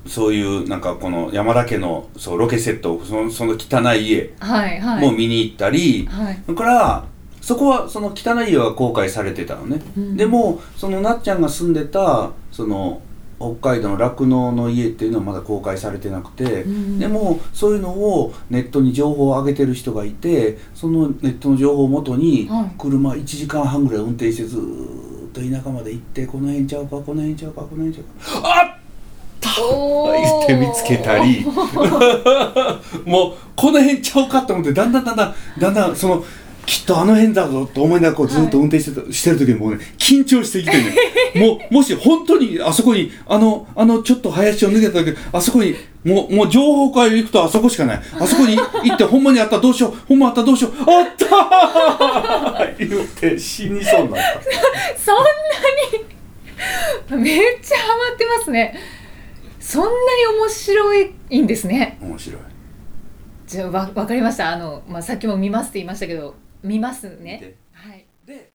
[0.08, 5.06] そういうなんかこの山田家のそうロケセットそのその汚い家はいはい。
[5.06, 6.42] も見に行ったり、はい。
[6.48, 7.06] だから
[7.42, 10.18] そこはその汚い家は公開されてたのね、うん。
[10.18, 13.02] でもそのなっちゃんが住んでたその
[13.42, 22.72] 北海道の酪農の家っていうのはまだ公開されてなくて、んでもそういうのをネットに情報を上げてる人がいてそのネットの情報をもとにはい。
[22.78, 28.82] 車1時間半ぐらい運転してずーっと田舎まで行ってこの辺ちゃうかこの辺ちゃうかこの辺ちゃうかあっ
[29.60, 30.12] おー。
[30.22, 31.46] 言って見つけたり。
[33.06, 36.24] もうこの辺ちゃうかと思ってだんだんだんだんだんだんその
[36.66, 40.96] きっとあの辺だぞと思いながらこうずっと運転してた、してる時にもうね緊張してきてね。
[41.36, 48.02] もうもし本当にあそこにあのあのちょっと林を抜けた時あそこにもうもう情報会行くとあそこしかない。
[48.20, 49.94] あそこに行ってほんまにあったらどうしよう。
[50.08, 50.74] ほんまあったらどうしよう。
[50.80, 52.78] あったー！
[52.90, 54.42] 言って死にそうになった。
[54.98, 55.24] そんな
[57.18, 57.24] に。
[57.24, 58.78] めっちゃハマってますね。
[59.60, 59.94] そんなに
[60.40, 60.94] 面白
[61.30, 61.98] いんですね。
[62.02, 62.42] 面白い。
[63.48, 64.52] じゃあわわかりました。
[64.52, 67.40] あの、まあ、さっきも見ますって言いましたけど見ますね。
[67.40, 68.06] ではい。
[68.26, 68.52] で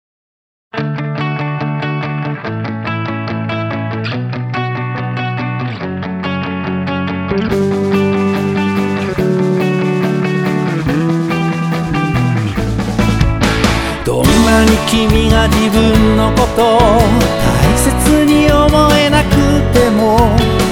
[14.04, 19.30] どんなに君が自分のことを大切に思えなく
[19.72, 20.16] ても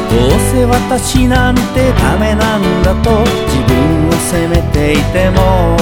[0.08, 5.76] どうせ私なんてダメなんだと自分を責めていても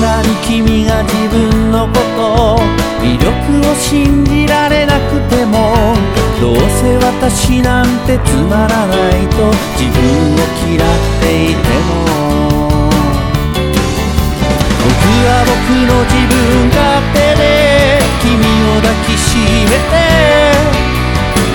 [0.00, 2.60] なに君が自分のこと
[3.02, 3.26] 魅力
[3.70, 5.94] を信じられなくても
[6.40, 10.00] どうせ私なんてつまらないと自分
[10.34, 10.88] を嫌っ
[11.20, 12.00] ていても。
[14.82, 14.88] 僕
[15.26, 15.52] は僕
[15.84, 16.32] の自分
[16.68, 16.78] 勝
[17.12, 17.42] 手で
[18.22, 19.36] 君を抱きし
[19.68, 20.00] めて。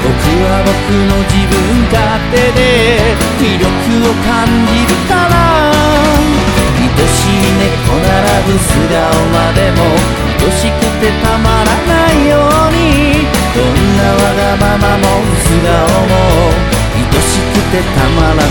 [0.06, 0.13] 僕
[0.45, 1.56] は僕の自分
[1.91, 1.97] 勝
[2.30, 2.62] 手で
[3.39, 3.65] 魅力
[4.06, 6.35] を感じるから。
[7.60, 8.08] 猫並
[8.45, 9.00] ぶ素顔
[9.34, 9.80] までも
[10.45, 12.78] 愛しくてたまらないように。
[13.56, 13.63] どん
[13.98, 15.04] なわがままも
[15.43, 15.69] 素顔
[16.10, 16.13] も
[16.96, 18.46] 愛しくてたまらない。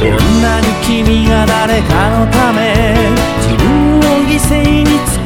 [0.00, 2.60] どんなに君が誰かのため
[3.40, 3.64] 自分
[3.98, 4.48] を犠牲
[4.82, 4.94] に尽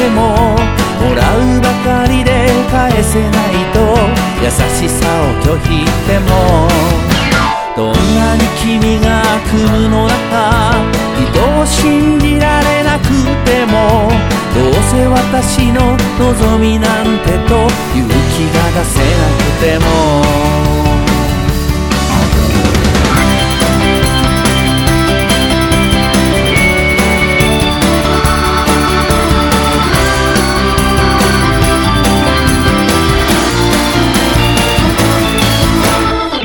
[0.00, 0.56] ても
[1.00, 3.80] もらうばかりで返せないと
[4.42, 6.68] 優しさを拒否しても
[7.76, 10.74] どんなに君が悪夢の中
[11.20, 13.08] 人を信じられなく
[13.44, 14.08] ても
[14.54, 19.78] どうせ私の望みなんてと勇気が出せなくて
[20.84, 20.89] も。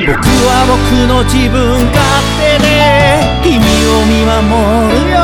[0.06, 0.78] 僕は僕
[1.10, 1.98] の自分勝
[2.38, 5.18] 手で君を見守るよ。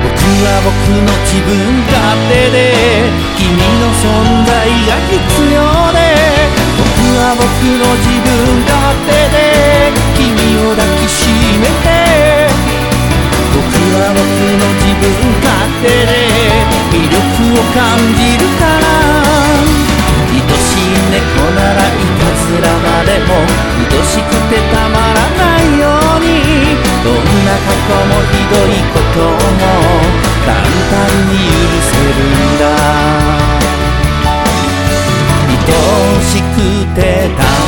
[0.00, 0.16] 僕
[0.48, 1.52] は僕の自分
[1.92, 1.92] 勝
[2.32, 2.72] 手で
[3.36, 4.08] 君の存
[4.48, 5.20] 在が必
[5.52, 5.60] 要
[5.92, 6.08] で。
[6.80, 6.88] 僕
[7.20, 10.32] は僕の自分勝手で君
[10.64, 11.28] を抱きし
[11.60, 12.48] めて。
[13.52, 13.60] 僕
[13.92, 14.24] は僕
[14.56, 15.04] の自分
[15.44, 15.52] 勝
[15.84, 16.24] 手で
[16.96, 17.20] 魅力
[17.60, 19.87] を感じるから。
[20.88, 23.34] 猫ならいたずらまでも
[23.78, 25.84] 愛しくてたまらないよ
[26.16, 26.26] うに
[27.04, 27.14] どん
[27.44, 29.62] な過去もひどいことも
[30.44, 30.96] 簡単
[31.28, 32.62] に許せるんだ
[35.68, 36.56] 愛しく
[36.94, 37.00] て
[37.36, 37.67] たまらない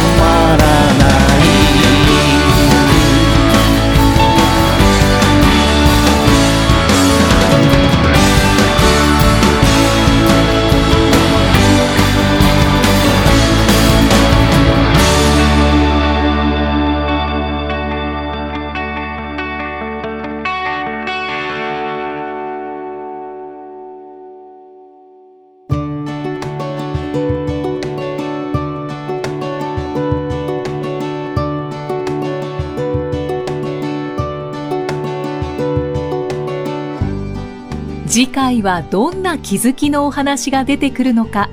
[38.51, 41.49] 回はどんな気づきのお話が出てくるのか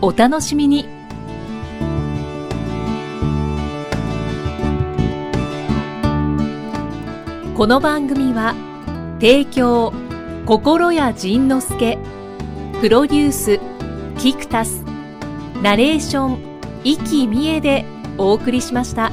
[0.00, 0.86] お楽しみに
[7.54, 8.54] この番組は
[9.20, 9.92] 提供
[10.46, 11.98] 心谷仁之助
[12.80, 13.60] プロデュース
[14.18, 14.82] キクタス
[15.62, 16.38] ナレーション
[16.84, 17.84] 生きみえで
[18.16, 19.10] お送りしました。